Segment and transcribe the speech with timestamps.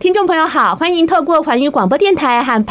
[0.00, 2.64] 听众朋友好，欢迎透过环宇广播电台和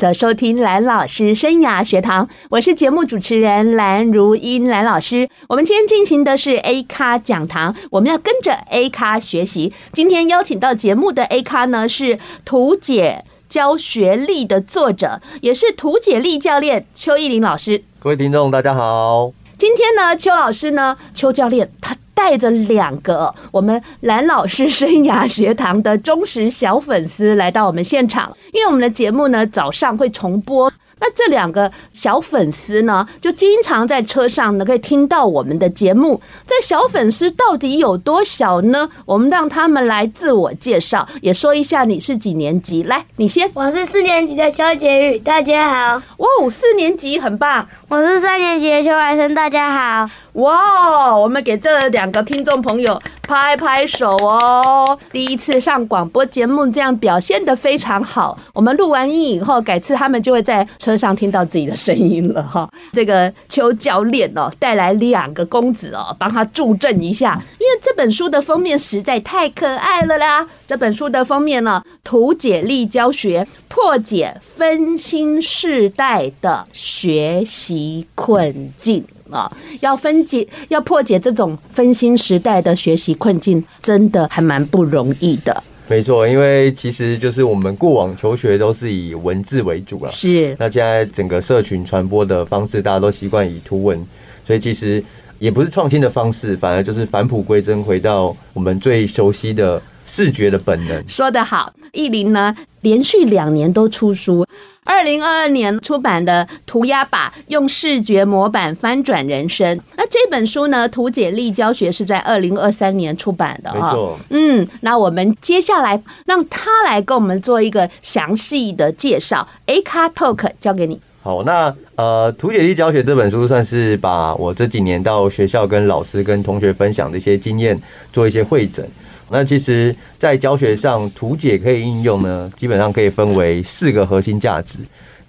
[0.00, 5.28] 的收听蓝老师生涯学堂，我是节目主持人蓝如英蓝老师。
[5.48, 9.72] 我们今天进行的是 A 咖讲堂，我们要跟着 A 咖学习。
[9.92, 17.84] 今天邀请到节目的 A 咖呢，是图解教学力的作者，也是图解力教练邱奕霖老师。
[18.00, 19.30] 各位听众，大家好。
[19.56, 21.96] 今天呢，邱老师呢，邱教练他。
[22.22, 30.72] 带着两个我们蓝老师生涯学堂的忠实小粉丝来到我们现场，因为我们的节目呢，早上会重播。
[31.02, 36.20] 那这两个小粉丝呢，就经常在车上呢，可以听到我们的节目。
[36.46, 38.88] 这小粉丝到底有多小呢？
[39.04, 42.84] 我们让他们来自我介绍，也说一下你是几年级。
[42.84, 43.50] 来，你先。
[43.52, 46.02] 我是四年级的邱杰宇，大家好。
[46.18, 47.66] 哇，四年级很棒。
[47.88, 50.08] 我是三年级的邱海生，大家好。
[50.34, 54.98] 哇，我们给这两个听众朋友拍拍手哦！
[55.10, 58.38] 第一次上广播节目，这样表现的非常好。
[58.54, 62.68] 我们录完音以后，改次他们就会在车车上听到自己的声音了哈。
[62.92, 70.46] 这个邱教练哦，带来两个公子哦，帮他助阵一下，因为这本书的封面实在太可爱了啦。
[70.66, 79.02] 这本书的封面呢，图解力教学，破解分心世代的学习困境。
[79.30, 85.64] 啊，要分解，要破解这种分心时代的学习困境，真的还蛮不容易的。
[85.88, 90.56] 没错，因为其实就是我们过往求学都是以文字为主了，是。
[90.58, 94.02] 那现在整个社群传播的方式，大家都习惯以图文，
[94.46, 95.04] 所以其实
[95.38, 101.02] 也不是创新的方式，反而就是返璞归真，回到我们最熟悉的视觉的本能。
[101.08, 104.46] 说得好，意林呢，连续两年都出书。
[104.84, 109.78] 二零二二年出版的《涂鸦吧，用视觉模板翻转人生》。
[109.96, 113.72] 那这本书呢，图解力教学是在二零二三年出版的。
[113.72, 114.18] 没错。
[114.28, 119.48] 嗯，那我们接下来让他来跟我们做一个详细的介绍。
[119.66, 121.00] A 卡 Talk 交给你。
[121.22, 127.80] 好，那呃，图解力教学这本书算是把我这几年到学校跟老师跟同学分享的一些经验
[128.12, 128.84] 做一些汇整。
[129.32, 134.78] 那其实，在教学上，图解可以应用呢，基本上可以分为四个核心价值。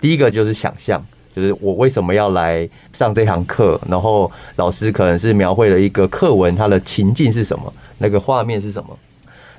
[0.01, 1.01] 第一个就是想象，
[1.33, 8.89] 就是我为什么要来上这堂课，然后老师可能是描绘了一个课文，它的情境是什么，那个画面是什么。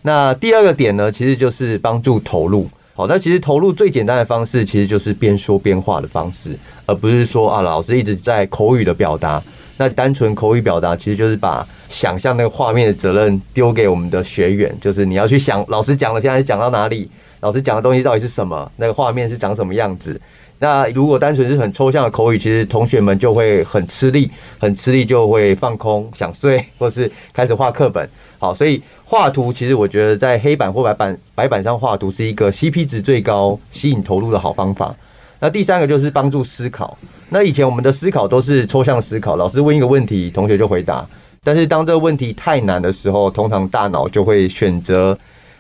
[0.03, 2.69] 那第二个点呢，其实就是帮助投入。
[2.95, 6.55] 好，那其实投入最简单的方式，其实就是边说边画的方式，
[6.85, 9.43] 而不是说啊，老师一直在口语的表达。
[9.77, 20.21] 那单纯口语表达，其实就是把想象那个画面的责任丢给我们的学员，就是你要去想老师讲的现在讲到哪里，老师讲的东西到底是什么，那个画面是长什么样子。
[20.59, 28.09] 那如果单纯是很抽象的口语，其实同学们就会很吃力，很吃力就会放空想睡，或是开始画课本。
[28.39, 34.95] 好，所以画图其实我觉得在黑板或白板白板上画图是一个 CP 值最高、吸引投入的好方法。
[35.41, 36.97] 那第三个就是帮助思考。
[37.29, 41.05] 那以前我们的思考都是抽象思考，老师问一个问题，同学就回答。
[41.43, 45.19] 但是当这个问题太难的时候，通常大脑就会选择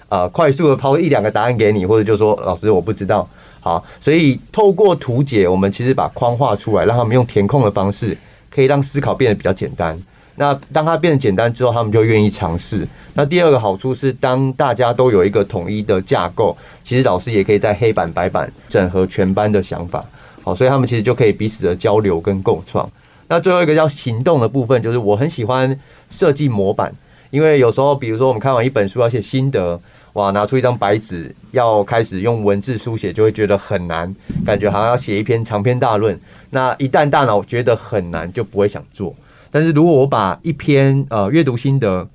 [0.08, 3.28] 啊，快速的抛一两个答案给你，或者就说老师我不知道。
[3.60, 8.16] 好，所以透过图解，我们其实把框画出来，让他们用填空的方式，
[8.50, 9.98] 可以让思考变得比较简单。
[10.36, 12.86] 那当它变得简单之后，他们就愿意尝试。
[13.14, 20.04] 那第二个好处是，当大家都有一个统一的架构，其实老师也可以在黑板白板整合全班的想法。
[20.42, 22.90] 好，所以他们其实就可以彼此的交流跟共创。
[23.28, 25.78] 那最后一个叫行动的部分，就是我很喜欢
[26.10, 26.92] 设计模板，
[27.30, 29.80] 因为有时候，比如说我们看完一本书要写心得，
[30.14, 36.18] 哇，拿出一张白纸要开始用文字书写，就会觉得很难，感觉好像要写一篇长篇大论。
[36.50, 39.14] 那一旦大脑觉得很难，就不会想做。
[39.54, 42.08] 但是如果我把一篇呃阅读心得，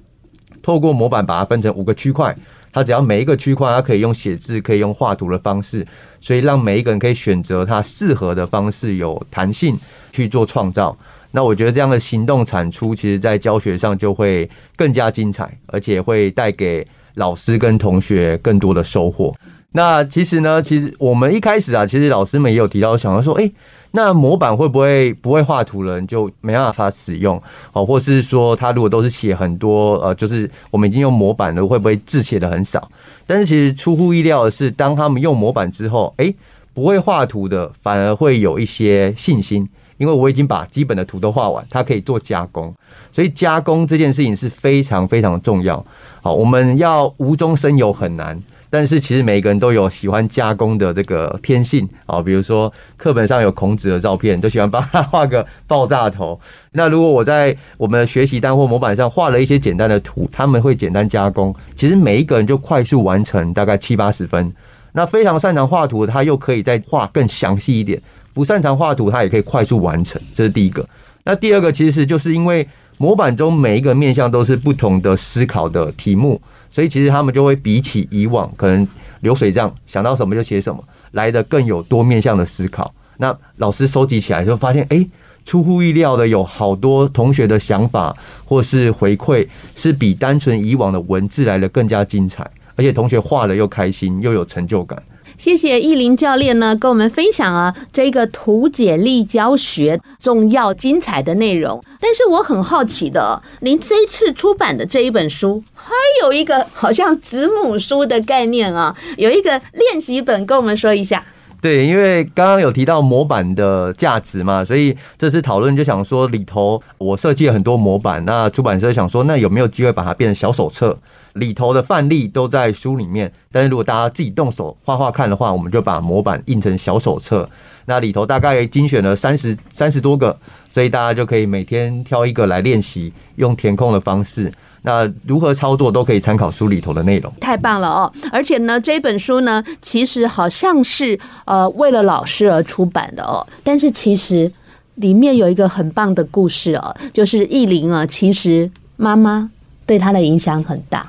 [0.61, 2.35] 透过模板把它分成五个区块。
[2.73, 5.87] 它只要每一个区块，它可以用写字，可以用画图的方式，
[6.19, 9.75] 所以让每一个人可以选择他适合的方式，有弹性
[10.11, 10.95] 去做创造。
[11.31, 16.85] 那我觉得这样的行动产出，其实在教学上就会更加精彩，而且会带给
[17.15, 19.33] 老师跟同学更多的收获。
[19.71, 23.51] 那其实呢，其实我们一开始啊，其实老师们也有提到，想要说，诶，
[23.91, 27.41] 那模板会不会不会画图的人就没办法使用？
[27.73, 32.89] 哦，或是说他如果都是写很多，呃，就是我们已经用模板了，会不会字写的很少？
[33.25, 36.35] 但是其实出乎意料的是，当他们用模板之后，诶，
[36.73, 42.73] 不会画图的反而会有一些信心，因为我已经把基本的图都画完，它可以做加工，
[43.11, 45.83] 所以加工这件事情是非常非常重要。
[46.21, 48.39] 好，我们要无中生有很难。
[48.69, 56.39] 但是其实每个人都有喜欢加工的这个天性啊，比如说课本上有孔子的照片，都喜欢帮他画个爆炸头。
[56.71, 64.53] 那如果我在我们的学习单或模板上画了一些简单的图，他们会简单加工，其实每一个人就快速完成大概七八十分。
[64.91, 67.99] 那非常擅长画图，他又可以再画更详细一点；
[68.33, 70.21] 不擅长画图，他也可以快速完成。
[70.35, 70.87] 这是第一个。
[71.23, 72.67] 那第二个其实就是因为
[72.97, 76.39] 模板中每一个面向都是不同的思考的题目。
[76.71, 78.87] 所以其实他们就会比起以往可能
[79.21, 82.93] 流水账想到什么就写什么，来的更有多面向的思考。
[83.17, 85.05] 那老师收集起来就发现，哎，
[85.43, 95.01] 出乎意料的有好多同学的想法或是回馈，是比单纯以往的文字来的更加精彩，而且同学画了又开心又有成就感。
[95.39, 101.81] 谢谢奕霖教练呢，跟我们分享啊这个图解力教学重要精彩的内容。
[102.01, 111.23] 但是我很好奇的，您这一次出版的这一本书，还有一个好像子母书的概念啊，有一个练习本，跟我们说一下。
[111.61, 120.97] 对，因为刚刚有提到模板的价值嘛，所以这次讨论就想说里头我设计了很多模板，那出版社想说，那有没有机会把它变成小手册？
[121.33, 127.49] 里头的范例都在书里面，但是如果大家自己动手画画看的话，我们就把模板印成小手册。
[127.85, 130.37] 那里头大概精选了三十三十多个，
[130.71, 134.53] 所以大家就可以每天挑一个来练习，用填空的方式。
[134.83, 137.33] 那如何操作都可以参考书里头的内容。
[137.41, 138.13] 太棒了哦！
[138.31, 144.49] 而且呢，这本书呢，其实好像是呃为了老师而出版的哦，但是其实
[144.95, 149.49] 里面有一个很棒的故事哦，就是奕霖啊，其实妈妈
[149.85, 151.05] 对他的影响很大。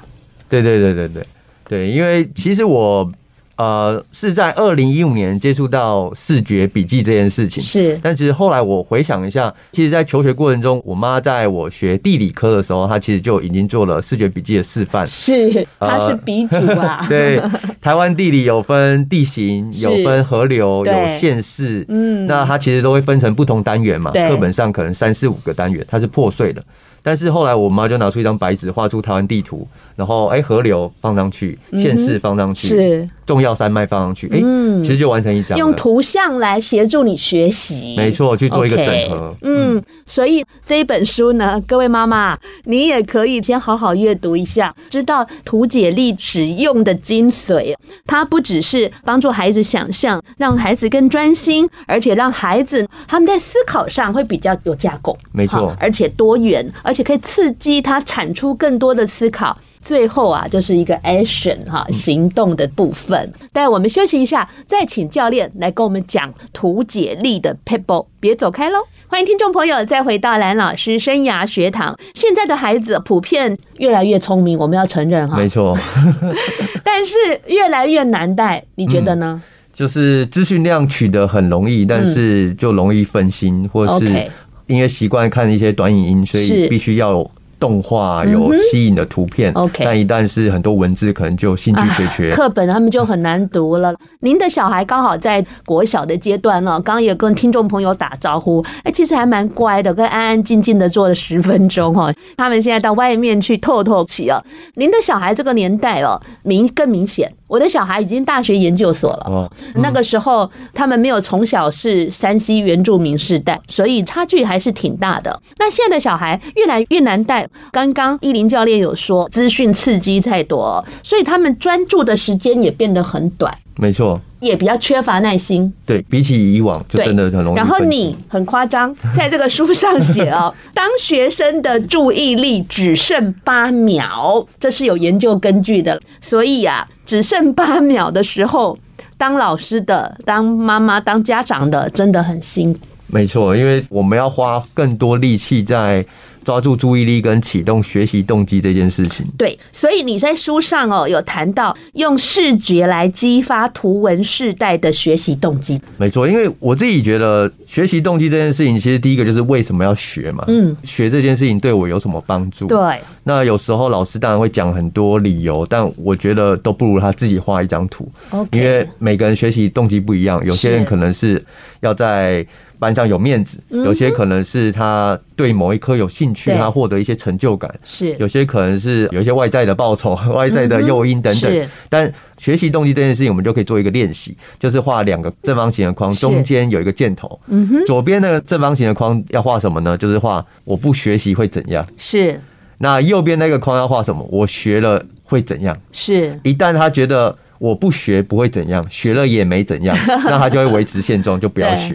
[0.51, 1.27] 对对对对对
[1.67, 3.11] 对，因为其实我
[3.57, 7.97] 呃是在二零一五年接触到视觉笔记这件事情，是。
[8.03, 15.07] 但其实后来我回想一下，其实，在求学过程中，我妈在我学地理科的时候，她其实就已经做了视觉笔记的示范。
[15.07, 17.05] 是，她是鼻祖啊。
[17.09, 17.41] 对，
[17.81, 21.85] 台湾地理有分地形，有分河流，有县市。
[21.89, 26.65] 嗯，那它其实都会分成不同单元嘛，课本上可能三四五个单元，它是破碎的。
[27.03, 29.67] 但是后来我妈就拿出一张白纸，画出台湾地图，
[29.97, 34.39] 然后哎河流放上去，县市放上去，是重要山脉放上去，哎，
[34.83, 35.57] 其实就完成一张。
[35.57, 39.35] 用图像来协助你学习，没错，去做一个整合。
[39.43, 47.75] 嗯，所以这一本书呢，各位妈妈，你也可以先好好阅读一下，知道图解力使用的精髓。
[48.07, 56.71] 它不只是帮助孩子想象，让孩子更专心，而且让孩子他们在思考上会比较有架构，没错，而且多元。
[56.91, 63.33] 而且可以刺激他产出更多的思考，最后啊，就是一个 action 哈行动的部分。
[63.53, 68.79] 但我们休息一下，再请教练来跟我们讲图解力的 people，，别走开喽！
[69.07, 71.97] 欢迎听众朋友再回到蓝老师生涯学堂。
[72.13, 75.79] 现在的孩子普遍越来越聪明，我们要承认哈，没错。
[76.83, 77.15] 但是
[77.47, 79.41] 越来越难带，你觉得呢？
[79.73, 84.29] 就是资讯量取得很容易，但是就容易分心，或是。
[84.71, 89.53] 因为习惯看一些短影音，所以必须要有动画，有吸引的图片。
[89.53, 92.31] OK，但一旦是很多文字，可能就兴趣缺缺。
[92.31, 93.95] 课本他们就很难读了。
[94.21, 102.11] 您的小孩刚好在国小的阶段呢，刚刚也跟听众朋友打招呼，哎，其实还蛮乖的，跟安安静静的坐了十分钟哈。
[102.37, 104.43] 他们现在到外面去透透气哦。
[104.77, 107.31] 您的小孩这个年代哦，明更明显。
[107.51, 109.27] 我的小孩已经大学研究所了。
[109.27, 115.43] 哦，那个时候他们没有从小是山西原住民世代，所以差距还是挺大的。
[115.59, 117.47] 那现在的小孩越来越难带。
[117.73, 123.53] 刚刚依林教练有说，资讯刺激太多，所以他们专注的时间也变得很短。
[123.77, 125.73] 没错，也比较缺乏耐心。
[125.87, 127.57] 对，比起以往，就真的很容易。
[127.57, 136.01] 然后你很夸张， 在这个书上写哦，当学生的注意力只剩八秒，这是有研究根据的。
[136.21, 136.89] 所以啊。
[137.07, 138.79] 只剩八秒的时候，
[139.19, 142.79] 当老师的、当妈妈、当家长的，真的很辛苦。
[143.09, 146.07] 没错，因为我们要花更多力气在。
[146.45, 155.81] 抓住注意力跟启动学习动机这件事情，对，所以你在书上哦有谈到用视觉来激发图文世代的学习动机。
[155.97, 160.45] 没错，因为我自己觉得学习动机这件事情，其实第一个就是为什么要学嘛？
[160.49, 162.67] 嗯，学这件事情对我有什么帮助？
[162.67, 162.79] 对，
[163.25, 168.11] 那有时候老师当然会讲很多理由，但我觉得都不如他自己画一张图。
[168.31, 171.45] OK，因为每个人学习动机不一样，有些人可能是
[171.81, 172.47] 要在。
[172.81, 181.69] 班上有面子，有些可能是他对某一科有兴趣，他获得一些成就感；是有些可能是有一些外在的报酬、 外在的诱因等等。
[181.91, 187.39] 但学习动机这件事情，我们就可以做一个练习，就是画两个正方形的框，中间有一个箭头。
[187.49, 189.97] 嗯哼，左边那个正方形的框要画什么呢？
[189.99, 191.87] 就是画我不学习会怎样。
[191.99, 192.41] 是，
[192.79, 194.27] 那右边那个框要画什么？
[194.33, 195.77] 我学了会怎样？
[195.93, 197.37] 是，一旦他觉得。
[197.61, 201.95] 我不学不会怎样，学了也没怎样， 那他就会维持现状，就不要学。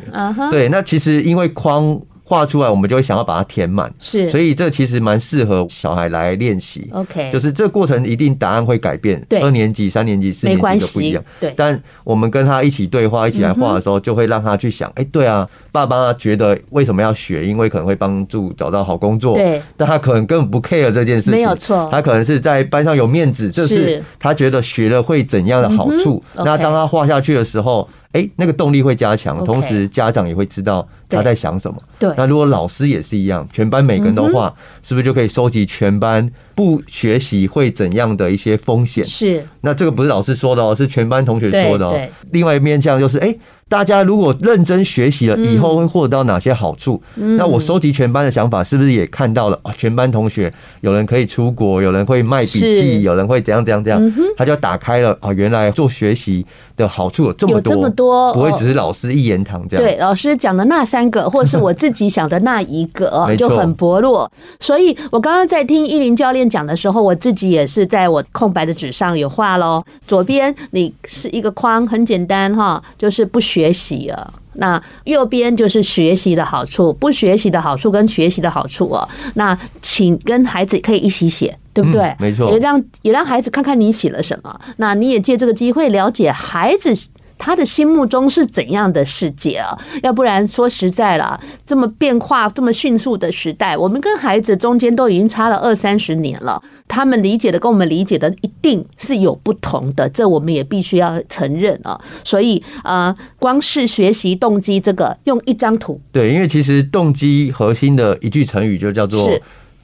[0.50, 2.00] 对，那其实因为框。
[2.28, 6.90] 画出来，我们就会想要把它填满，是，所以这其实蛮适合小孩来练习。
[6.92, 11.24] OK，就是这过程一定答案会改变，对，二年级、三年级、四年级就不一样。
[11.40, 17.46] 对，但我们跟他一起对话、一起来画的时候，就会让他去想，哎，对啊，爸爸觉得为什么要学？
[17.46, 19.36] 因为可能会帮助找到好工作。
[19.36, 21.88] 对，但他可能根本不 care 这件事情，没有错。
[21.92, 26.24] 他可能是在班上有面子，这是他觉得学了会怎样的好处。
[26.34, 27.88] 那当他画下去的时候。
[28.16, 31.78] 哎、欸，那个动力会加强，同时家长也会知道他在想什么。
[32.00, 39.04] 对，那如果老师也是一样，全班每个人都画，是不是就可以收集全班不学习会怎样的一些风险？
[39.04, 39.46] 是。
[39.60, 42.00] 那这个不是老师说的哦，是全班同学说的哦。
[42.32, 43.36] 另外一面这样就是，哎。
[43.68, 47.02] 大家如果认真学习了，以后会获得到哪些好处？
[47.16, 49.74] 那我收集全班的想法，是不是也看到了啊？
[49.76, 55.34] 全班同学有人可以出国，有人会卖笔记，有人会怎样怎样怎样，他就打开了啊！
[55.34, 56.46] 原来做学习
[56.78, 59.84] 的好处有这么多，这么多，不会只是老师一言堂这样。
[59.84, 64.32] 对，老师讲的那三个， 或是我自己想的那一个，就很薄弱。
[64.60, 69.82] 所以我刚刚在听依林教练讲的时候，我自己也是在我空白的纸上有画喽。
[70.06, 79.08] 左边你是一个框，很简单哈，就是不学习啊，那右边就是学习的好处，不学习的好处跟学习的好处哦。
[79.36, 82.02] 那请跟孩子可以一起写，对不对？
[82.02, 84.60] 嗯，没错，也让也让孩子看看你写了什么。
[84.76, 86.94] 那你也借这个机会了解孩子。
[87.38, 89.78] 他的心目中是怎样的世界啊？
[90.04, 96.62] 要不然说实在了，这么变化、这么迅速的时代，我们跟孩子中间都已经差了二三十年了。
[96.88, 102.00] 他们理解的跟我们理解的一定是有不同的，这我们也必须要承认啊。
[102.24, 109.30] 所以呃，光是学习动机这个，用一张图，对，因为其实动机核心的一句成语就叫做。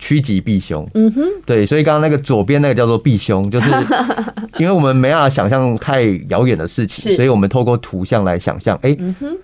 [0.01, 3.69] 趋吉避凶，嗯哼，对，所以刚刚那个左边那个叫做避凶，就是
[4.57, 8.97] 因为我们没办法想象太遥远的事情，所以我们透过图像来想象，哎。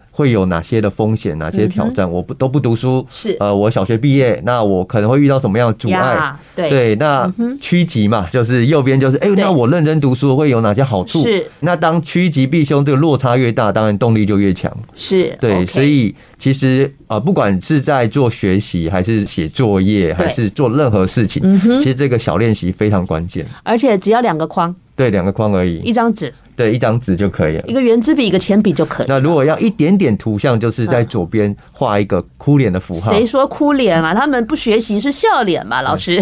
[0.10, 2.12] 会有哪些的风险，哪些挑战？
[2.12, 6.36] 我不都不读书，是呃，我小学毕业，那我可能会遇到什么样的阻碍？
[6.56, 11.22] 对，那趋吉嘛，就是右边就是，哎，那我认真读书会有哪些好处？
[11.22, 14.76] 是，那当趋吉避凶这个落差越大，当然动力就越强。
[14.96, 23.46] 是对，所以其实呃，不管是在做学习，还是写作业，还是做任何事情，其实这个小练习非常关键。
[23.64, 26.34] 而且只要两个框，对，两个框而已，一张纸。
[26.56, 29.06] 对，一张纸就可以了，一个圆珠笔，一个铅笔就可以。
[29.08, 33.12] 那如果要一点点图像，就是在左边画一个哭脸的符号。
[33.12, 34.14] 谁说哭脸嘛？
[34.16, 35.84] 他们不学习是笑脸嘛？
[35.84, 36.20] 老师。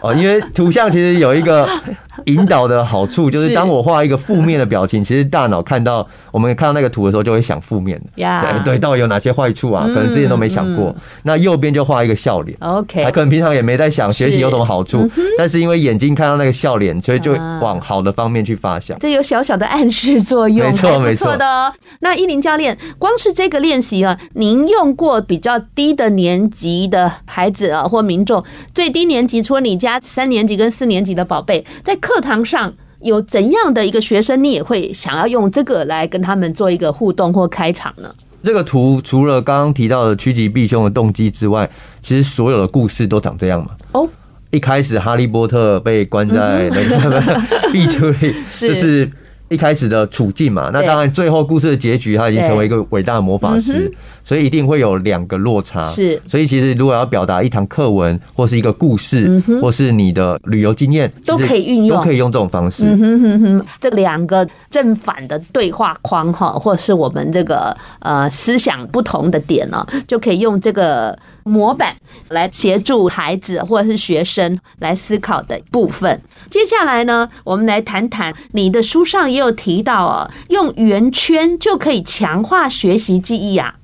[0.00, 1.68] 哦，因为图像其实有一个
[2.26, 8.22] 引导的好处， 就是当我画一个负面的表情， 其实大脑看到我们看到那个图的时候，就会想负面的。
[8.22, 9.84] 呀，对，到底有哪些坏处啊？
[9.86, 10.94] 可能之前都没想过。
[11.22, 12.56] 那右边就画一个笑脸。
[12.60, 18.98] OK，还可能平常也没在想学习有什么好处，但是因为眼睛看到那个笑脸，所以就往好的方面去发想。
[18.98, 20.66] 这有小小的暗示作用。
[20.66, 21.72] 没错，没错的哦。
[22.00, 28.42] 那依林教练，光是这个练习啊，您用过比较低的年级的孩子啊，或民众，
[28.74, 38.14] 最低年级，除了你家三年级跟四年级的宝贝，在课堂上有怎样的一个学生，你也会想要用这个来跟他们做一个互动或开场呢？
[38.42, 41.68] 这个图除了刚刚提到的趋吉避凶的动机之外，
[42.00, 43.70] 其实所有的故事都长这样嘛。
[43.92, 44.08] 哦，
[44.50, 47.20] 一开始哈利波特被关在那个
[47.72, 49.10] 壁橱里，就是。
[49.50, 53.92] 一开始的处境嘛，那当然最后故事的结局，他已经成为一个伟大的魔法师，
[54.24, 55.84] 所以一定会有两个落差。
[55.84, 62.84] 是，所以其实如果要表达一堂课文，或是一个故事，或是你的旅游经验，都可以运用，都可以用这种方式。
[62.84, 71.16] 嗯哼哼哼，这两个正反的对话框哈，或是我们这个呃思想不同的点呢，就可以用这个。
[71.46, 71.94] 模板
[72.30, 76.18] 来协助孩子或者是学生来思考的部分。
[76.48, 83.74] 接下来呢，我们来谈谈你的书上也有提到哦，用圆圈就可以强化学习记忆呀。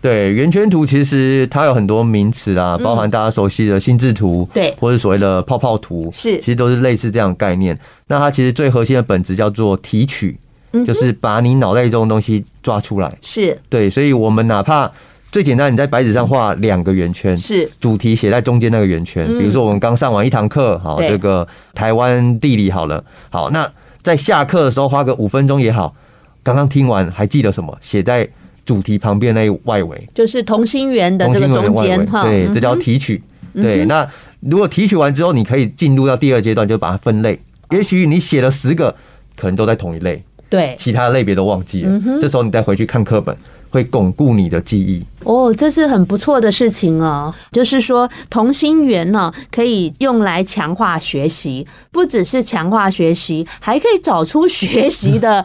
[0.00, 7.78] 对，圆圈图其实它有很多名词啦，包含大家熟悉的心智图，对，或者所谓的泡泡图，是，其实都是类似这样的概念。
[8.06, 10.38] 那它其实最核心的本质叫做提取，
[10.86, 13.12] 就是把你脑袋中的东西抓出来。
[13.20, 14.90] 是对，所以我们哪怕。
[15.30, 19.26] 最简单，你在白纸上画两个圆圈，是主题写在中间那个圆圈。
[19.38, 25.94] 比如说，我们刚上完一堂课，好，这个台湾地理好了，好，那在下课的时候花个五分钟也好。
[26.42, 27.76] 刚刚听完还记得什么？
[27.82, 28.26] 写在
[28.68, 32.24] 主题旁边那外围，就是同心圆的这个中间哈。
[32.24, 33.22] 对，这叫提取。
[33.54, 34.06] 对，那
[34.40, 37.40] 如果提取完之后，你可以进入到第二阶段，就把它分类。
[37.70, 38.94] 也许你写了十个，
[39.38, 41.98] 可能都在同一类，对，其他类别都忘记了。
[42.20, 43.34] 这时候你再回去看课本。
[43.70, 45.04] 会巩固你的记忆。
[45.24, 47.34] 哦，这是很不错的事情哦。
[47.52, 55.44] 就是说，同心圆呢，可以用来强化学习，不只是强化学习，还可以找出学习的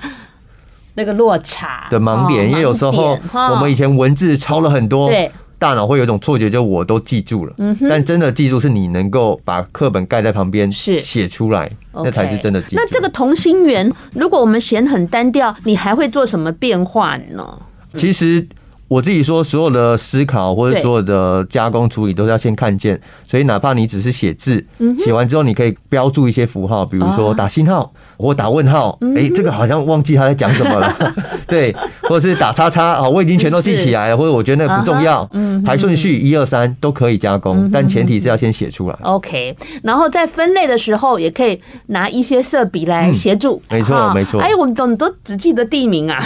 [0.96, 2.50] 那个落差的盲点。
[2.50, 3.18] 因为有时候
[3.52, 5.32] 我们以前文字抄了很多，对。
[5.60, 12.76] 大脑会有一种错觉，就我都记住了，嗯、但真的记住是你能够把课本盖在旁边，是写出来，那才是真的记住。
[12.76, 17.62] 那这个同心圆，如果我们嫌很单调，你还会做什么变化呢？
[17.96, 18.46] 其实。
[18.94, 24.64] 我自己说，所有的思考或者所有的加工处理都是要先看见，所以哪怕你只是写字，
[25.00, 30.96] 写完之后你可以标注一些符号，比如说打星号或打问号，哎，这个好像忘记他在讲什么了，
[31.48, 35.28] 对，或者是打叉叉啊，我已经全都记起来了，或者我觉得那个不重要，
[35.66, 38.96] 排顺序一二三都可以加工，但前提是要先写出来。
[39.02, 44.40] OK，然后在分类的时候也可以拿一些色笔来协助，没错没错。
[44.40, 46.24] 哎，我们总都只记得地名啊，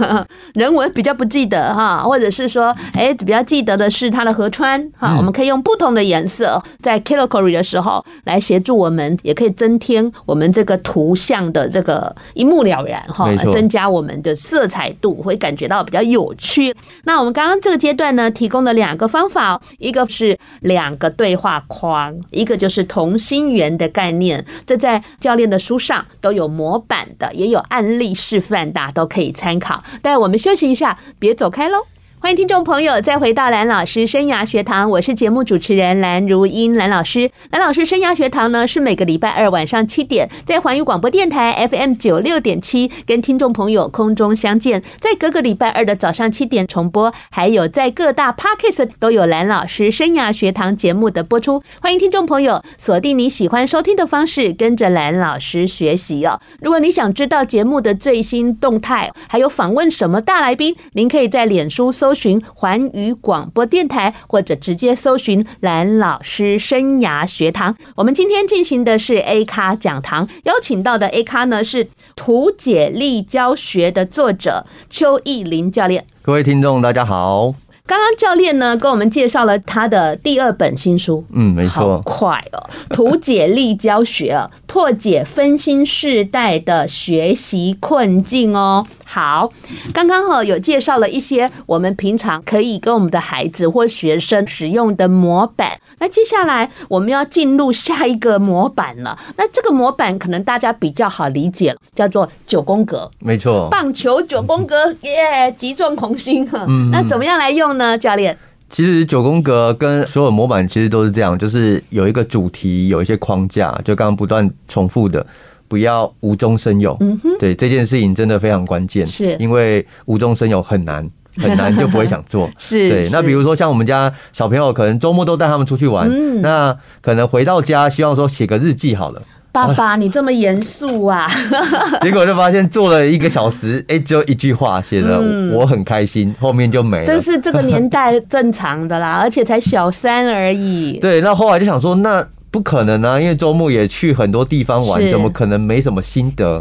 [0.52, 2.06] 人文比较不记得哈。
[2.10, 16.74] 或者是说，哎，比较记得的是它的河川哈，我们可以用不同的颜色在 Calligraphy 的时候来协助我们，也可以增添我们这个图像的这个一目了然哈，增加我们的色彩度，会感觉到比较有趣。
[17.04, 24.44] 那我们刚刚这个阶段呢，提供了两个方法，一个是两个对话框，一个就是同心圆的概念。
[24.66, 29.80] 这在教练的书上都有模板的，也有案例示范，大家都可以参考。
[30.02, 31.76] 待我们休息一下，别走开喽。
[32.22, 37.30] 欢迎听众朋友再回到蓝老师生涯学堂，我是节目主持人蓝如英，蓝老师。
[37.50, 51.62] 蓝老师生涯学堂呢，是每个礼拜二晚上七点在环宇广播电台 FM 九六点七跟听众朋友空中相见，在各个礼拜二的早上七点重播，还有在各大 Podcast 都有蓝老师生涯学堂节目的播出。
[51.80, 56.38] 欢迎听众朋友锁定你喜欢收听的方式，跟着蓝老师学习哦。
[56.60, 62.09] 如果你想知道节目的最新动态，还有访问什么大来宾，您可以在脸书搜。
[62.10, 67.76] 搜寻环宇广播电台，或者直接搜寻蓝老师生涯学堂。
[67.94, 71.86] 我们今天进行的是 A 咖讲堂，邀请到的 A 咖呢是
[72.16, 76.04] 图解力教学的作者邱义林教练。
[76.20, 77.54] 各位听众，大家好。
[77.90, 88.86] 刚刚教练呢跟我们介绍了他的第二本新书，嗯，没错，好快哦，图解力教学啊，破解分心世代的学习困境哦。
[89.04, 89.50] 好，
[89.92, 95.72] 刚刚哈有介绍了一些我们平常可以跟我们的孩子或学生使用的模板。
[96.00, 99.16] 那接下来我们要进入下一个模板了。
[99.36, 103.08] 那这个模板可能大家比较好理解了，叫做九宫格。
[103.20, 106.48] 没错，棒球九宫格， 耶，击中红心。
[106.52, 107.96] 嗯，那怎么样来用呢？
[107.96, 108.36] 教练，
[108.70, 115.24] 其实九宫格跟所有模板其实都是这样，就是有一个主题，有一些框架，就刚刚不断重复的。
[115.68, 122.50] 不要无中生有，嗯哼，对这件事情真的非常关键，是因为无中生有很难很难，就不会想做。
[122.58, 123.08] 是对。
[123.10, 129.22] 那比如说像我们家小朋友，可能周末都带他们出去玩，嗯，那可能回到家希望说写个日记好了。
[129.52, 131.28] 爸爸， 你这么严肃啊？
[132.00, 135.20] 结果就发现做了一个小时，哎，只有一句话写的
[135.52, 137.06] 我很开心，后面就没了。
[137.06, 140.98] 这是这个年代正常的啦，而且才小三而已。
[141.00, 142.26] 对，那后来就想说那。
[142.52, 146.60] 不可能啊，因为周末也去很多地方玩，怎么可能没什么心得？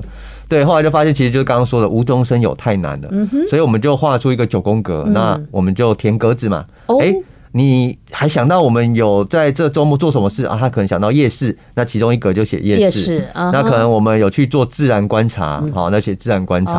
[0.49, 6.65] 对，后来就发现，其实就是刚刚说的无中生有太难了，嗯，所以我们就画出一个九宫格，那我们就填格子嘛。
[6.99, 7.13] 哎，
[7.51, 10.57] 你还想到我们有在这周末做什么事啊？
[10.59, 13.27] 他可能想到夜市，那其中一格就写夜市。
[13.35, 16.73] 那可能我们有去做自然观察，好，那写自然观察。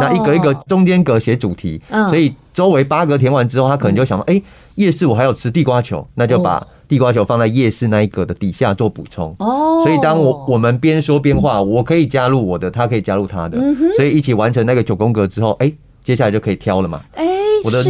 [0.00, 4.42] 那一格一格中间格写主题，所以周围八格填完之后，他可能就想到，哎，
[4.76, 6.66] 夜市我还有吃地瓜球，那就把。
[6.90, 9.32] 地瓜球放在夜市那一格的底下做补充。
[9.38, 13.56] 哦，所以当我我们边说边画，我可以加入我的，他可以加入他的，
[13.94, 15.72] 所以一起完成那个九宫格之后，哎，
[16.02, 17.00] 接下来就可以挑了嘛。
[17.14, 17.24] 哎，
[17.62, 17.80] 我的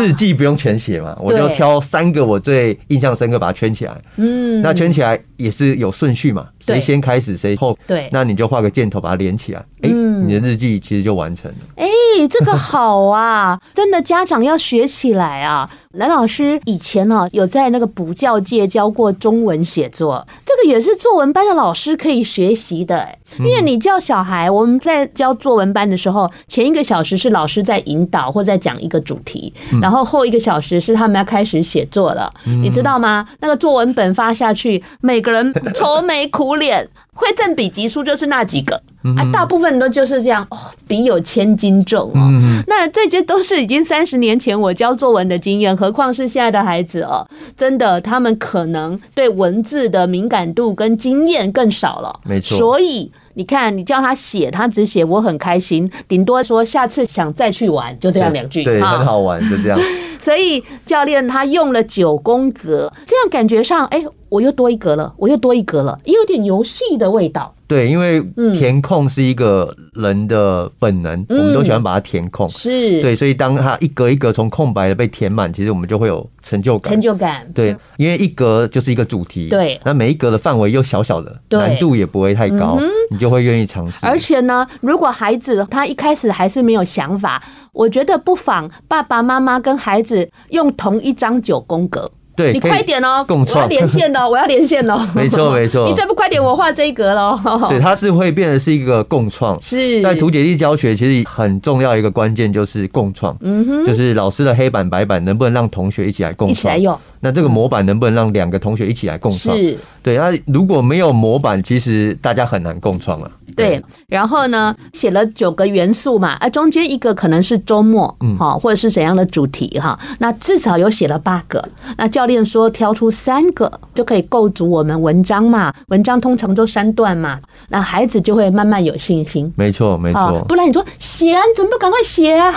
[0.00, 3.94] 日记不用全写嘛，我就挑三个我最印象深刻，把它圈起来。
[4.16, 7.78] 嗯，那圈起来也是有顺序嘛，谁先开始谁后。
[7.86, 11.56] 对，那你就画个箭头把它连起来，哎，你的日记其实就完成了。
[11.76, 11.86] 哎，
[12.28, 15.68] 这个好啊， 真的家长要学起来啊。
[15.94, 23.08] 蓝老师以前呢，有在那个补教界教过中文写作，这个也是作文班的老师可以学习的。
[23.38, 33.26] 因为你教小孩，我们在教作文班的时候，前一个小时是老师在引导或在讲一个主题，然后后一个小时是他们要开始写作了，你知道吗？
[33.40, 36.88] 那个作文本发下去，每个人愁眉苦脸。
[37.18, 38.76] 会赠笔疾书就是那几个
[39.16, 42.30] 啊，大部分都就是这样哦，笔有千斤重哦。
[42.66, 52.20] 那这些都是已经三十年前我教作文的经验，何况是现在的孩子哦，真的他们可能对文字的敏感度跟经验更少了。
[52.22, 59.78] 没错，所以你看，你叫他写，他只写我很开心，顶多说下次想再去玩，就这样两句，对，很好玩，就这样。
[60.20, 67.52] 所以教练他用了九宫格，这样感觉上，哎，我又多一格了，我又多一格了，也有点游戏的味道。
[67.68, 68.22] 对，因为
[68.56, 72.48] 填空是一个人的本能，嗯、我们都喜欢把它填空。
[72.48, 76.92] 是，对，所以当它一格一格从空白的被填满，其实我们就会有成就感。
[76.92, 77.44] 成就感。
[77.52, 79.48] 对，因为一格就是一个主题。
[79.48, 84.06] 对，那每一格的范围又小小的，难度也不会太高，嗯、你就会愿意尝试。
[84.06, 92.10] 而且呢，如果孩子他一开始还是没有想法，我觉得不妨爸爸妈妈跟孩子用同一张九宫格。
[92.36, 93.24] 对，你快点哦！
[93.26, 94.28] 共创，我要连线哦！
[94.28, 95.08] 我要连线哦！
[95.14, 95.88] 没错，没错。
[95.88, 97.34] 你再不快点，我画这一格喽。
[97.70, 99.58] 对，它是会变得是一个共创。
[99.62, 103.34] 是在图解力教学，其实很重要一个关键就是共创。
[103.40, 106.52] 嗯哼，就是老师的黑板白板能不能让同学一起来共创？
[106.52, 106.98] 一起来用。
[107.20, 109.56] 那这个模板能不能让两个同学一起来共创？
[109.56, 110.18] 是，对。
[110.18, 113.30] 那如果没有模板，其实大家很难共创了。
[113.54, 113.82] 对。
[114.08, 119.98] 然后呢，写了九个元素嘛，啊，中间一个可能是周末，嗯，好，或者是怎样的主题哈。
[120.18, 121.62] 那至少有写了八个。
[121.96, 129.52] 那教练说挑出三个就可以构筑我们文章嘛，文章通常都三段嘛，那孩子就会慢慢有信心。
[129.56, 130.44] 没错，没错。
[130.48, 132.54] 不然你说写啊，你怎么不赶快写啊？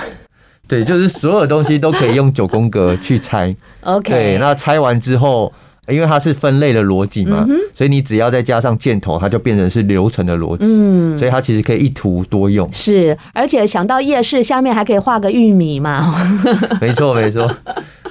[0.67, 3.55] 对，就是所有东西都可以用九宫格去拆。
[3.81, 5.51] OK，对，那拆完之后，
[5.89, 10.65] 因为它是分类的逻辑嘛，嗯、所以你只要再加上箭头，它就变成是流程的逻辑。
[10.65, 12.69] 嗯，所以它其实可以一图多用。
[12.71, 16.13] 是，而且想到夜市下面还可以画个玉米嘛。
[16.79, 17.49] 没错，没错。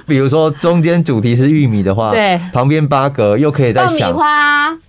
[0.09, 4.13] 比如说中间主题是玉米的话，对，旁边八格又可以再想。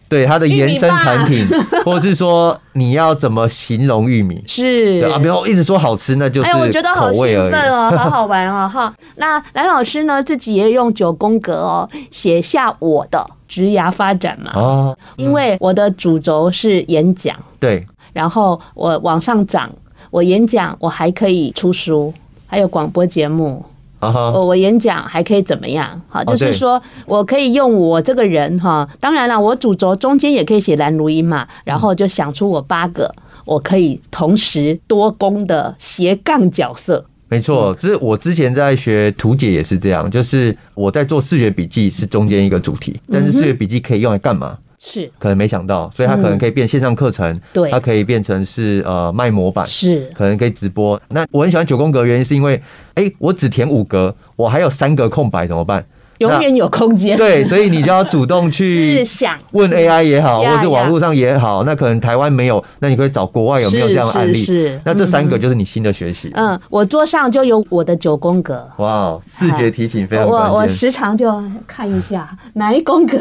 [0.09, 1.47] 对它的延伸产品，
[1.87, 4.43] 或者是说你要怎么形容玉米？
[4.45, 6.67] 是对啊，比如一直说好吃，那就是口味而已。
[6.67, 8.93] 哎，我觉得好兴奋哦，好好玩哦， 哈。
[9.17, 14.51] 那蓝老师呢，自己也用九宫格哦，写下我的职涯发展嘛。
[14.57, 19.71] 哦，因为我的主轴是演讲，对，然后我往上涨，
[20.11, 22.13] 我演讲，我还可以出书，
[22.49, 23.65] 还有广播节目。
[24.01, 26.01] 我我演讲还可以怎么样？
[26.09, 37.05] 好，就是说我可以用我这个人哈，当然了，我主轴中间也可以写蓝如音嘛，然后就想出我八个我可以同时多功的斜杠角色。
[37.29, 44.59] 没错，这是我之前在学图解也是这样，就是我在做视觉笔记是中间一个主题，但是视觉笔记可以用来干嘛？
[44.83, 51.01] 是，可能没想到，所以它可能可以变线上课程，对，它可以变成是呃卖模板，是，可能可以直播。
[51.09, 52.61] 那我很喜欢九宫格，原因是因为，
[52.95, 55.85] 哎，我只填五格，我还有三格空白，怎么办？
[56.21, 64.35] 永远有空间，对，所以你就要主动去 想问 AI 也好，或者网络上也好，那可能台湾没有，那你可以找国外有没有这样的案例？
[64.35, 66.31] 是，那这三个就是你新的学习。
[66.35, 68.69] 嗯，我桌上就有我的九宫格。
[68.77, 70.27] 哇，视觉提醒非常。
[70.27, 73.17] 我我时常就看一下 哪一宫格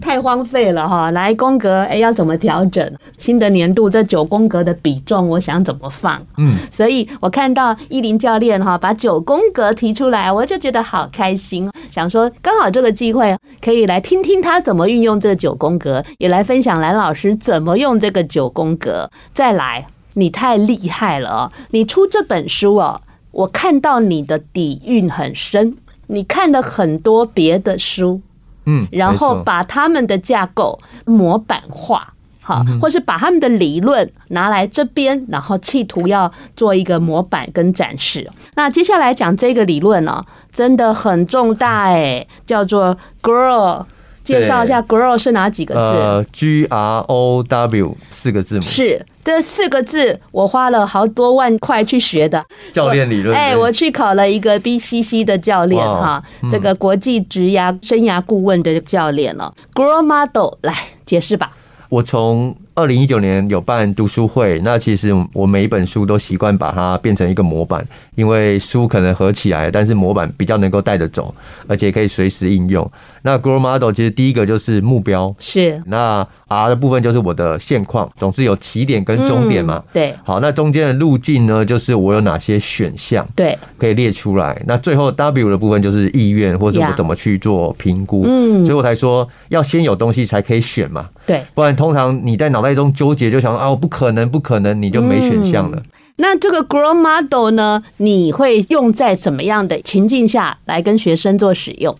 [0.00, 2.88] 太荒废了哈， 哪一宫格哎要怎么调整？
[3.18, 6.16] 新的年度这九宫格的比重，我想怎么放？
[6.38, 12.30] 嗯，所以我看到依林教练哈把九宫格提出来，我就觉得好开心，想说。
[12.42, 19.10] 刚好这个机会可以来听听他怎么运用这九宫格，也来分享蓝老师怎么用这个九宫格。
[19.34, 21.52] 再来，你太厉害了哦！
[21.70, 23.00] 你出这本书哦，
[23.32, 28.20] 我看到你的底蕴很深，你看了很多别的书，
[28.64, 32.14] 嗯，然后把他们的架构模板化。
[32.46, 38.30] 好，或是把他们的理论拿来这边，然后企图要做一个模板跟展示。
[38.54, 43.84] 那接下来讲这个理论呢，真的很重大哎，叫做 Grow。
[44.22, 45.80] 介绍一下 Grow 是哪几个字？
[45.80, 48.60] 呃，G R O W 四个字母。
[48.60, 53.36] 是这四个字，我花了好多万块去学的教练理论。
[53.36, 59.52] 哎，我去考了一个 BCC 的教练哈，这个国际职涯生涯顾问的教练了。
[59.72, 61.52] Grow Model 来解释吧。
[61.88, 71.34] 我从二零一九年有办读书会，那其实我每一本书都习惯把它变成一个模板，因为书可能合起来，但是模板比较能够带着走，
[71.68, 72.90] 而且可以随时应用。
[73.26, 79.82] 那 Grow Model 其实第一个就是目标，是那 R 的部分就是我的现况，总是有起点跟终点嘛。
[79.92, 84.62] 对，好，那中间的路径呢，就是我有哪些选项，对，可以列出来。
[84.64, 88.22] 那最后 W 的部分就是意愿，或者我怎么去做评估。
[88.24, 91.08] 嗯，所以我才说要先有东西才可以选嘛。
[91.26, 95.82] 对，不然通常你在脑袋中纠结，就想说啊，我不可能，不可能，你就没选项了。
[96.18, 101.94] 那这个 Grow Model 呢，你会用在什么样的情境下来跟学生做使用？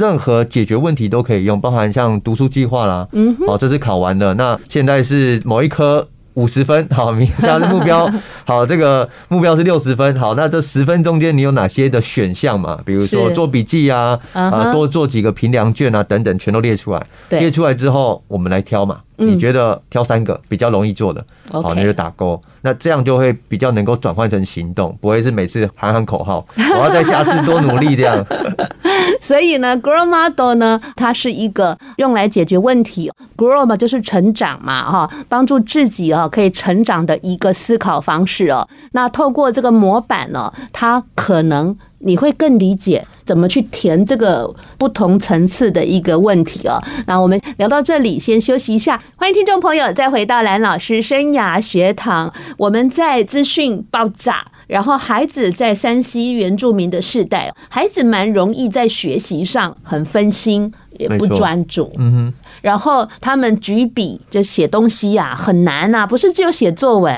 [0.00, 3.06] 任何解决问题都可以用，包含像读书计划啦。
[3.12, 6.08] 嗯，哦，这次考完了，那现在是某一科。
[6.40, 8.10] 五十分，好，明下的目标，
[8.46, 12.78] 好，这个目标是六十分，好，那这十分中间你有哪些的选项嘛？
[12.82, 17.06] 比如说做笔记啊，啊，多做几个评量卷啊，等等，全都列出来。
[17.28, 19.00] 列出来之后，我们来挑嘛。
[19.22, 22.40] 你觉得挑三个比较容易做的，好、嗯，那就打勾。
[22.62, 28.24] 那这样就会比较能够转换成行动，不会是每次喊喊口号， 我要在下次多努力这样。
[29.20, 38.66] 所以呢，Grow Model 呢，它是一个用来解决问题，Grow 嘛就是成长嘛，哈，帮助自己啊可以成长的一个思考方式哦。
[38.92, 46.80] 那透过这个模板呢，它可能你会更理解怎么去填这个不同层次的一个问题哦。
[47.06, 52.32] 那我们聊到这里，先休息一下，欢迎听众朋友再回到蓝老师生涯学堂。
[52.56, 54.46] 我们在资讯爆炸。
[54.70, 61.90] 然后孩子在 3C 原住民的世代，孩子蛮容易在学习上很分心，也不专注。
[61.96, 62.34] 嗯哼。
[62.60, 67.12] 然后他们举笔就写东西呀、啊，很难呐、啊，不是只有写作文，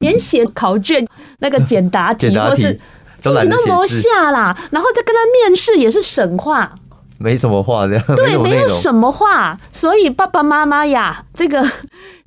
[0.00, 1.06] 连写考卷
[1.38, 2.78] 那个简答题 或是
[3.22, 4.56] 都懒得写下啦。
[4.70, 6.74] 然后再跟他面试也是省话。
[7.20, 11.64] 没什么话，这样对，没有什么话，所以爸爸妈妈呀，这个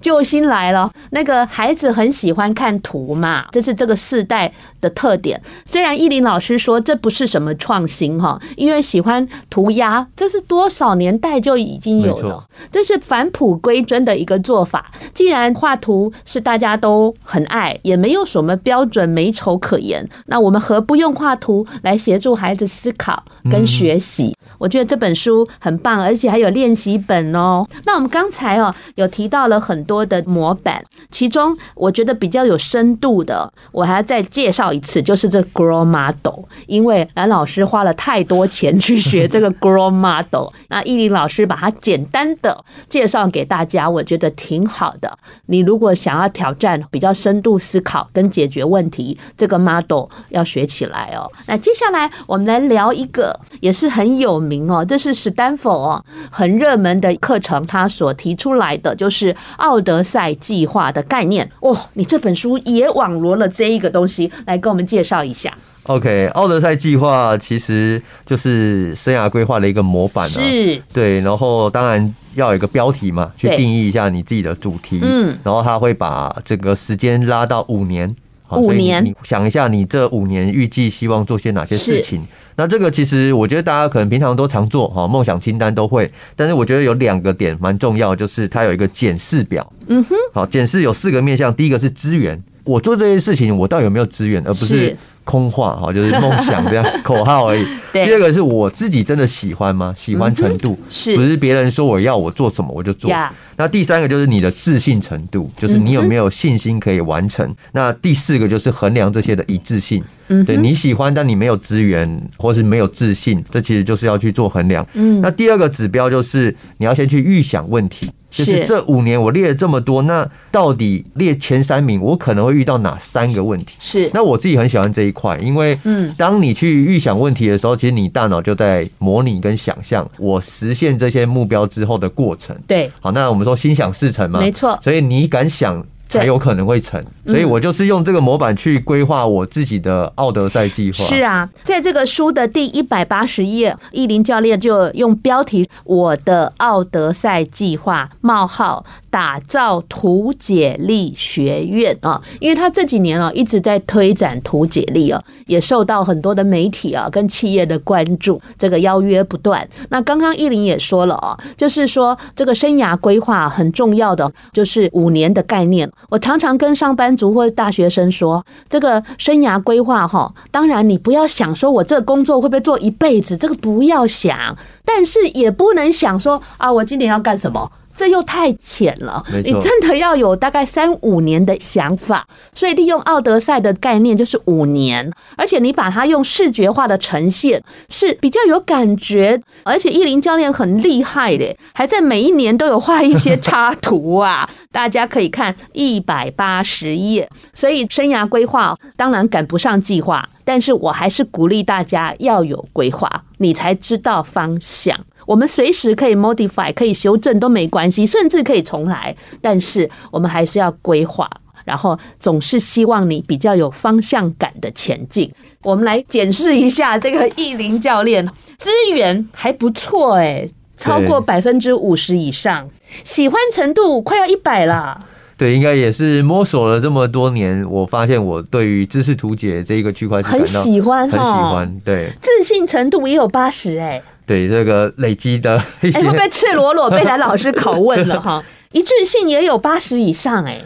[0.02, 0.92] 救星来了。
[1.12, 5.42] 那个孩子很喜欢看图嘛，这是这个世代的特点。
[5.66, 14.92] 虽然依林老师说这不是什么创新哈，因为喜欢涂鸦，这是多少年代就已经有了，这是返璞归真的一个做法。
[15.14, 24.36] 既然画图是大家都很爱，也没有什么标准美丑可言，那我们何不用画图来协助孩子思考跟学习？
[24.58, 27.66] 我觉得这本书很棒，而且还有练习本哦。
[27.86, 36.46] 那我们刚才哦有提到了很多多的模板，其中我觉得比较有深度的，我还要再介绍一次，就是这 Grow Model。
[36.68, 45.18] 因为蓝老师花了太多钱去学这个 Grow Model，那依林老师把它简单的介绍给大家，我觉得挺好的。
[45.48, 51.30] 你如果想要挑战比较深度思考跟解决问题，这个 Model 要学起来哦。
[51.48, 61.50] 那接下来我们来聊一个也是很有名哦，这是史丹佛哦很热门的课程，他所提出来的就是奥德赛计划的概念。
[61.60, 61.78] 哦。
[61.94, 65.54] 你这本书也网罗了这一个东西，来跟我们介绍一下。
[65.84, 78.15] OK，奥德赛计划其实就是生涯规划的一个模板啊，是，对，然后当然要有一个标题嘛，去定义一下你自己的主题，嗯，然后他会把这个时间拉到五年，
[78.52, 82.26] 五年，你想一下，你这五年预计希望做些哪些事情？
[82.56, 86.12] 那这个其实我觉得大家可能平常都常做哈，梦想清单都会。
[86.36, 89.72] 但是我觉得有两个点蛮重要，就是它有一个检视表。
[89.88, 94.96] 嗯哼，好，检视有四个面向，第一个是资源，我做这些事情我到底有没有资源，而不是
[95.32, 97.65] 空话哈，就是梦想这样口号而已。
[97.94, 99.94] 第二个是我自己真的喜欢吗？
[99.98, 103.10] 喜欢程度是不是别人说我要我做什么我就做。
[103.56, 107.54] 那第三个就是你的自信程度，就是你有没有信心可以完成。
[107.72, 110.04] 那第四个就是衡量这些的一致性。
[110.28, 114.86] 嗯，对你喜欢，但你没有资源或是没有自信，这其实就是要去做衡量。
[114.94, 123.76] 嗯，那第二个指标就是你要先去预想问题，就是这五年我列了这么多，那到底列前三名，我可能会遇到哪三个问题？
[123.78, 132.58] 是，那我自己很喜欢这一块，因为嗯，当你去预想问题的时候，其实你大脑就在模拟跟想象我实现这些目标之后的过程。
[132.65, 135.86] 对，好，那我们说心想事成嘛，没错，所以你敢想。
[136.19, 140.97] 才有可能会成，所以我就是用这个模板去规划我自己的奥德赛计划。
[141.04, 159.67] 是啊，在这个书的第一百八十页，意林教练就用标题“我的奥德赛计划：冒号打造图解力学院”啊，因为他这几年啊一直在推展图解力啊，也受到很多的媒体啊跟企业的关注，这个邀约不断。
[159.89, 165.89] 那刚刚意林也说了啊，就是说这个生涯规划很重要的就是五年的概念。
[166.10, 177.72] 我常常跟上班族或者大学生说，这个生涯规划哈，当然你不要想说我这个工作会不会做一辈子，这个不要想，但是也不能想说啊，我今年要干什么。
[177.96, 182.26] 这又太浅了，你真的要有大概三五年的想法。
[182.54, 189.42] 所以利用奥德赛的概念就是五年，而且你把它用视觉化的呈现是比较有感觉。
[189.64, 197.30] 而且依林教练很厉害的，还在每一年都有画一些插图啊， 大家可以看一百八十页。
[197.54, 204.98] 所以生涯规划当然赶不上计划，但是我还是鼓励大家要有规划，你才知道方向。
[205.26, 209.16] 我们随时可以 modify，可以修正都没关系，甚至可以重来。
[209.42, 211.30] 但是我们还是要规划，
[211.64, 215.32] 然后总是希望你比较有方向感的前进。
[215.64, 222.68] 我们来检视一下这个意林教练，资源还不错哎，超过百分之五十以上，
[223.04, 225.06] 喜欢程度快要一百了。
[225.38, 231.82] 对，应该也是摸索了这么多年，我发现我对于知识图解这一个区块很喜欢，很喜欢。
[231.84, 234.02] 对，自信程度也有八十哎。
[234.32, 238.41] 对这个累积的一些，会不会赤裸裸被蓝老师拷问了哈？
[238.72, 240.62] 一致性也有八十以上哎、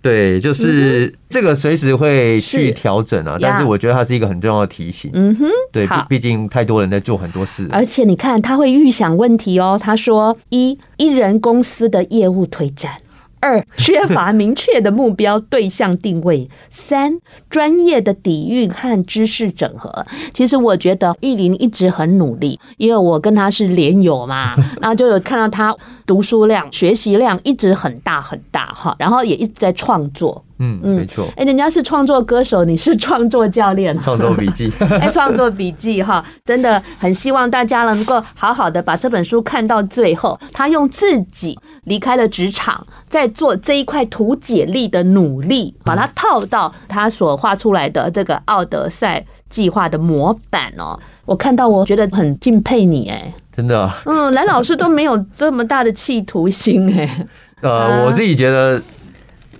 [0.00, 5.10] 对，就是这个随时会去调整啊，但是我觉得它是一个很重要的提醒。
[5.12, 7.66] 嗯哼，对，毕竟太多人在做很多事。
[7.72, 9.76] 而且你看，他会预想问题哦。
[9.80, 12.92] 他说：一，一人公司的业务推展；
[13.40, 20.06] 二，缺乏明确的目标对象定位； 三，专业的底蕴和知识整合。
[20.32, 25.74] 其实我觉得艺霖一直很努力，因为我跟他是连友嘛， 然后就有看到他
[26.06, 30.44] 读书量、学习量一直很大很大哈，然后也一直在创作。
[30.60, 31.28] 嗯，没错。
[31.36, 34.72] 哎，人家是创作歌手，你是创作教练，创作笔记。
[35.00, 40.38] 哎，创作笔记哈，真的很希望大家能够好好的把这本书看到最后。
[40.52, 50.98] 他用自己离开了职场，在做这一块图解力的努力，把它套到他所画出来的这个奥德赛计划的模板哦。
[51.24, 53.88] 我看到，我觉得很敬佩你哎，真的。
[54.06, 57.26] 嗯，蓝老师都没有这么大的企图心哎。
[57.60, 58.82] 呃，我自己觉得。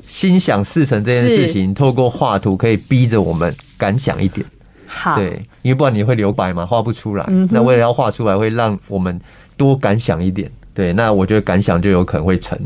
[0.08, 4.44] 心想事成这件事情，透过画图可以逼着我们敢想一点。
[4.86, 7.24] 好，对，因为不然你会留白嘛，画不出来。
[7.50, 9.20] 那为了要画出来，会让我们
[9.54, 10.50] 多敢想一点。
[10.72, 12.58] 对，那我觉得敢想就有可能会成。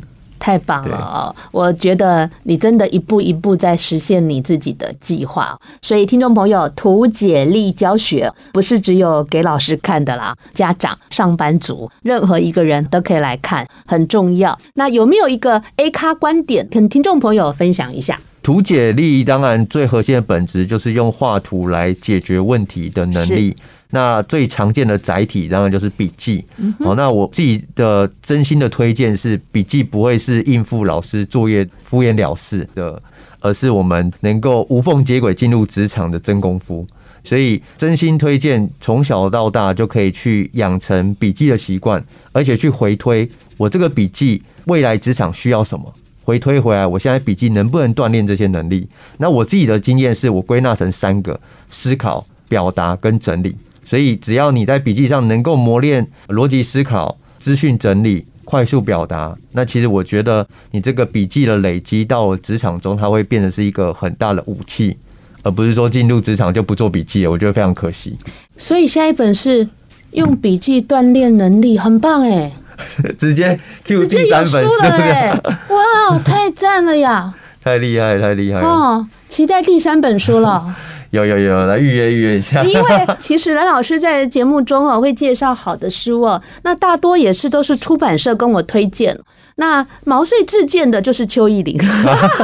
[0.42, 1.32] 太棒了哦！
[1.52, 5.56] 我觉得你真的一步一步在实现你自己的计划。
[5.80, 14.58] 所以，听众朋友，图解力教学不是只有给老师看的啦，家长、上班族，任何一个人都可以来看，很重要。
[14.74, 18.18] 那有没有一个 A 咖观点跟听众朋友分享一下？
[18.42, 23.54] 图解力当然最核心的本质就是用画图来解决问题的能力。
[23.94, 26.42] 那最常见的载体当然就是笔记。
[26.80, 33.00] 好，那我自己的真心的推荐是，笔记不会是应付老师作业敷衍了事的，
[33.40, 36.86] 而是我们能够无缝接轨进入职场的真功夫。
[37.22, 42.02] 所以真心推荐从小到大就可以去养成笔记的习惯，
[42.32, 45.94] 而且去回推我这个笔记未来职场需要什么。
[46.24, 48.88] 回推回来，我现在笔记能不能锻炼这些能力？
[49.18, 53.54] 那我自己的经验是我归纳成三个：思考、表达跟整理。
[53.92, 64.96] 所以，只要你在笔记上能够磨练逻辑思考、资讯整理、快速表达，那其实我觉得你这个笔记的累积到职场中，它会变得是一个很大的武器，
[65.42, 67.30] 而不是说进入职场就不做笔记了。
[67.30, 68.16] 我觉得非常可惜。
[68.56, 69.68] 所以下一本是
[70.12, 72.50] 用笔记锻炼能力，很棒哎！
[73.18, 75.40] 直接 Q 第三本书了哎！
[75.68, 77.34] 哇，太赞了呀！
[77.62, 79.06] 太厉害，太厉害哦！
[79.28, 80.74] 期待第三本书了。
[81.12, 82.62] 有有有，来预约预约一下。
[82.64, 89.16] 因为 其实蓝老师在节目中哦会介绍好的书哦，那大多也是都是出版社跟我推荐。
[89.56, 91.78] 那毛遂自荐的就是邱意林，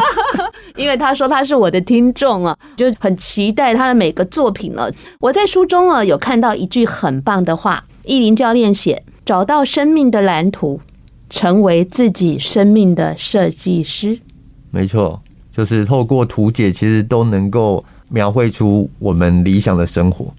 [0.76, 4.92] 因为他说他是我的听众啊，就很期待他的每个作品了。
[5.18, 10.78] 我在书中啊有看到一句很棒的话，意林教练写：找到生命的蓝图，
[11.31, 14.18] 成为自己生命的设计师。
[14.70, 17.83] 没错，就是透过图解，其实都能够。
[18.09, 20.33] 描绘出我们理想的生活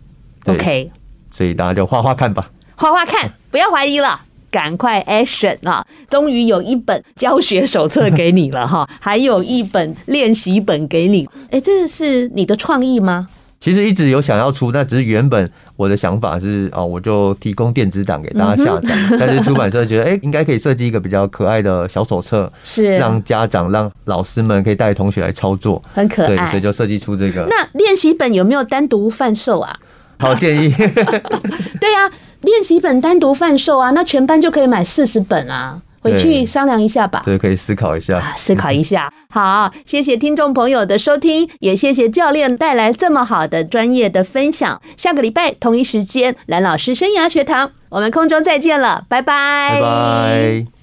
[0.46, 0.92] ，OK，
[1.30, 5.86] 所以大家就画画看吧，画画看，不要怀疑了，赶快 action 啊！
[6.10, 11.28] 终于有一本教学手册给你了哈，还有一本练习本给你。
[11.52, 13.28] 哎，这是你的创意吗？
[13.60, 18.95] 其实一直有想要出，那只是原本我的想法是哦，我就提供电子档给大家下载。
[19.12, 26.28] 嗯、 但是出版社觉得，哎、欸，应该可以设计一个比较可爱的小手册，是让家长、让老师们可以带同学来操作，很可爱。
[26.28, 27.45] 对，所以就设计出这个。
[27.50, 29.78] 那练习本有没有单独贩售啊？
[30.19, 30.72] 好建议。
[31.80, 32.10] 对啊，
[32.41, 35.82] 练习本单独贩售啊，那全班就可以买四十本啊。
[36.02, 39.12] 回去商量一下吧，对，可以思考一下，啊，思考一下。
[39.32, 44.82] 好，谢谢听众朋友的收听，也谢谢教练带来这么好的专业的分享。
[44.98, 50.79] 下个礼拜同一时间，蓝老师生涯学堂，我们空中再见了，拜拜，拜拜。